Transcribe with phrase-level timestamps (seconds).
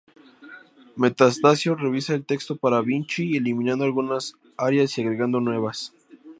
[0.95, 5.93] Metastasio revisa el texto para Vinci, eliminando algunas arias y agregando nuevas.